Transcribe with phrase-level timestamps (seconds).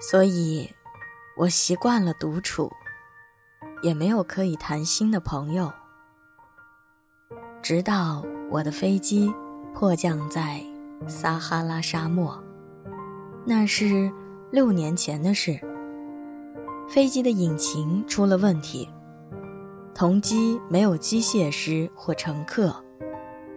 [0.00, 0.70] 所以，
[1.36, 2.70] 我习惯了独处，
[3.82, 5.72] 也没有可以谈心的朋友。
[7.62, 9.32] 直到我的飞机
[9.72, 10.60] 迫降在
[11.06, 12.38] 撒哈拉沙漠，
[13.46, 14.12] 那是
[14.50, 15.58] 六年前的事。
[16.86, 18.86] 飞机的引擎出了问题，
[19.94, 22.74] 同机没有机械师或乘客，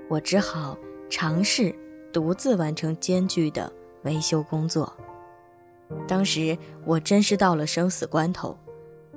[0.09, 0.77] 我只好
[1.09, 1.75] 尝试
[2.13, 3.69] 独自完成艰巨的
[4.03, 4.91] 维修工作。
[6.07, 8.57] 当时我真是到了生死关头，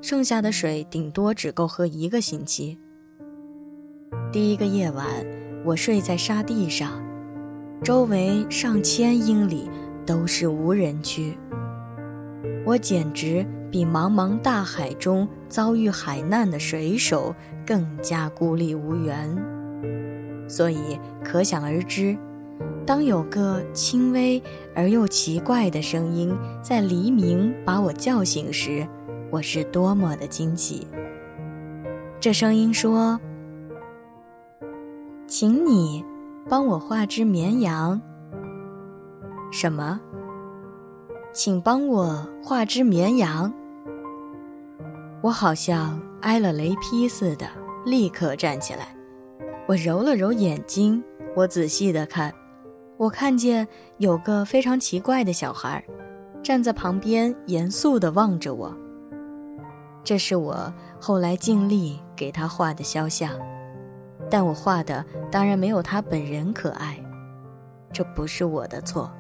[0.01, 2.79] 剩下的水顶多只够喝一个星期。
[4.33, 5.07] 第一个夜晚，
[5.65, 7.03] 我睡在沙地上，
[7.83, 9.69] 周围上千英里
[10.05, 11.37] 都是无人区，
[12.65, 13.47] 我简直。
[13.71, 17.33] 比茫茫大海中遭遇海难的水手
[17.65, 19.33] 更加孤立无援，
[20.49, 22.19] 所以可想而知，
[22.87, 24.43] 当有个轻微
[24.75, 28.87] 而又奇怪的声音在黎明把我叫醒时，
[29.31, 30.87] 我是多么的惊奇。
[32.19, 33.19] 这声音说
[35.27, 36.05] ：“请你
[36.49, 38.01] 帮我画只绵羊。”
[39.53, 40.01] 什么？
[41.33, 43.53] 请帮我画只绵羊。
[45.23, 47.47] 我好像挨了雷劈似的，
[47.85, 48.95] 立刻站起来。
[49.69, 51.03] 我揉了揉眼睛，
[51.37, 52.35] 我仔细的看，
[53.01, 55.83] 我看见有个非常奇怪的小孩，
[56.43, 58.77] 站在旁边，严肃地望着我。
[60.05, 60.71] 这是我
[61.01, 63.33] 后来尽力给他画的肖像，
[64.29, 67.03] 但我画的当然没有他本人可爱，
[67.91, 69.11] 这不是我的错。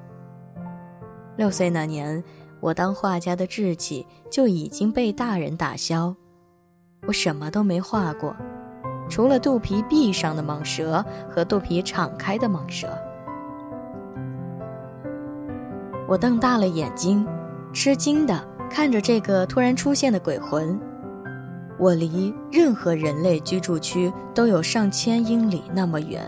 [1.38, 2.22] 六岁那年。
[2.60, 6.14] 我当画家的志气就已经被大人打消，
[7.06, 8.36] 我什么都没画过，
[9.08, 12.94] 除了肚皮闭上的蟒蛇和肚皮敞开的蟒蛇。
[16.10, 17.24] 我瞪大了眼睛，
[17.72, 20.76] 吃惊地看着这个突然出现的鬼魂。
[21.78, 26.20] 我离任何人类居住区都有上千英里那么远，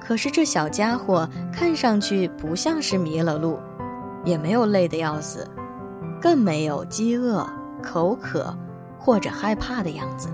[0.00, 3.58] 可是这小家伙看上去不像是迷了路。
[4.24, 5.46] 也没有累得要死，
[6.20, 7.46] 更没有饥饿、
[7.82, 8.54] 口渴
[8.98, 10.28] 或者害怕的样子。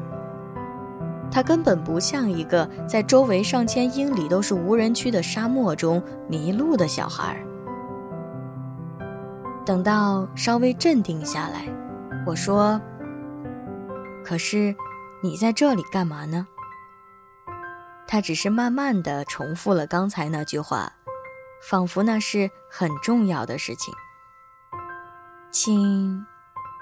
[1.30, 7.53] 他根本不像一个在周围上千英里都是无人区的沙漠中迷路的小孩儿。
[9.64, 11.66] 等到稍微镇定下来，
[12.26, 12.80] 我说
[14.24, 14.74] ：“可是，
[15.22, 16.46] 你在这里干嘛呢？”
[18.06, 20.92] 他只是慢慢的重复了刚才那句话。
[21.66, 23.94] 仿佛那是很重要的事情。
[25.50, 26.26] 请，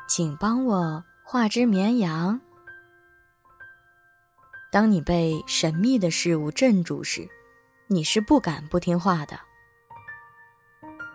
[0.09, 2.41] 请帮我画只绵羊。
[4.73, 7.29] 当你被神秘的事物镇住时，
[7.87, 9.39] 你是不敢不听话的。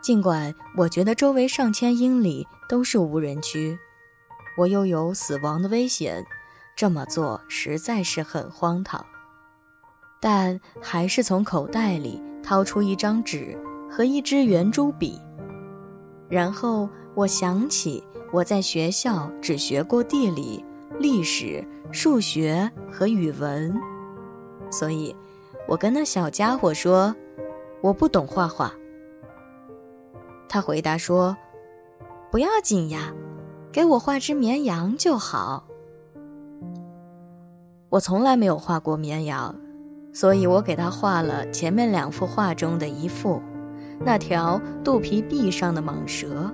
[0.07, 3.77] 尽管我觉得周围上千英里都是无人区，
[4.57, 6.25] 我又有死亡的危险，
[6.77, 9.05] 这么做实在是很荒唐。
[10.21, 12.23] 但还是从口袋里。
[12.41, 13.57] 掏出一张纸
[13.91, 15.19] 和一支圆珠笔，
[16.29, 18.01] 然后我想起
[18.31, 20.63] 我在学校只学过地理、
[20.97, 23.77] 历史、数学和语文，
[24.71, 25.13] 所以，
[25.67, 27.13] 我跟那小家伙说
[27.83, 28.71] ：“我不懂画画。”
[30.49, 31.35] 他回答说
[32.31, 33.13] ：“不要紧呀，
[33.71, 35.65] 给我画只绵羊就好。”
[37.89, 39.55] 我从来没有画过绵羊。
[40.13, 43.39] 所以我给他画了前面两幅画中的一幅，
[44.03, 46.51] 那条肚皮壁上的蟒蛇。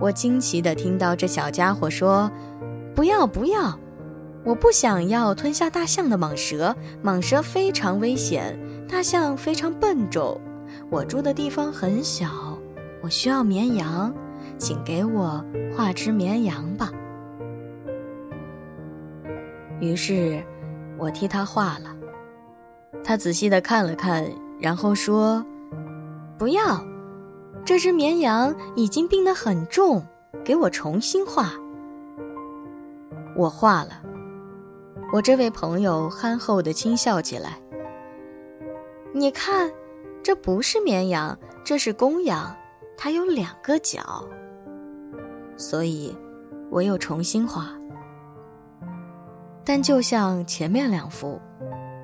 [0.00, 2.30] 我惊奇地听到这小家伙说
[2.94, 3.76] ：“不要不要，
[4.44, 6.72] 我不想要吞下大象的蟒蛇，
[7.02, 8.56] 蟒蛇非常危险，
[8.88, 10.40] 大象非常笨重。
[10.88, 12.49] 我住的地方很小，
[13.02, 14.14] 我需要绵羊，
[14.58, 15.44] 请给我
[15.76, 16.90] 画只绵羊吧。”
[19.80, 20.42] 于是，
[20.98, 21.96] 我替他画了。
[23.02, 25.44] 他仔细的看了看，然后说
[26.36, 26.84] ：“不要，
[27.64, 30.04] 这只绵羊已经病得很重，
[30.44, 31.52] 给我重新画。”
[33.34, 34.02] 我画了。
[35.12, 37.58] 我这位朋友憨厚的轻笑起来
[39.12, 39.70] ：“你看，
[40.22, 42.54] 这不是绵羊，这是公羊，
[43.02, 44.22] 它有两个角。”
[45.56, 46.14] 所以，
[46.70, 47.70] 我又重新画。
[49.64, 51.40] 但就像前面两幅。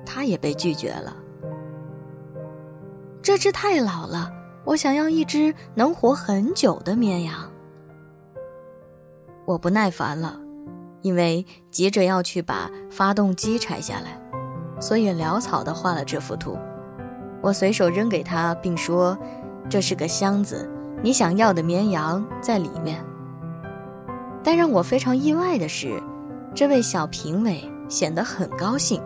[0.09, 1.13] 他也被拒绝了。
[3.21, 4.31] 这只太老了，
[4.63, 7.35] 我想要一只能活很久的绵羊。
[9.43, 10.39] 我不耐烦了，
[11.01, 14.17] 因为急着要去把发动机拆下来，
[14.79, 16.57] 所以潦草地画了这幅图。
[17.41, 19.15] 我随手扔给他，并说
[19.69, 20.71] ：“这是个箱子，
[21.01, 23.03] 你想要的绵羊在里面。
[24.43, 26.01] 但让我非常意外的是，
[26.55, 29.01] 这位小评委显得很高兴。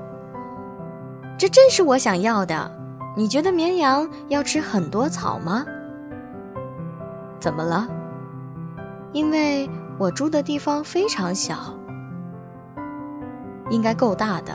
[1.37, 2.79] 这正是我想要的。
[3.17, 5.65] 你觉得绵羊要吃很多草吗？
[7.39, 7.87] 怎么了？
[9.11, 11.77] 因为我住的地方非常小，
[13.69, 14.53] 应该够大的。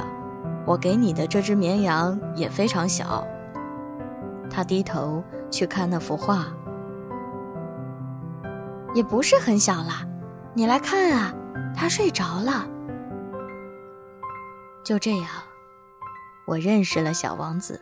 [0.65, 3.27] 我给你的这只绵羊也非常小。
[4.49, 6.47] 他低头去看那幅画，
[8.97, 10.09] 也不是很小了。
[10.55, 11.31] 你来看啊，
[11.77, 12.67] 他睡着了。
[14.83, 15.29] 就这样，
[16.47, 17.79] 我认识了小王子。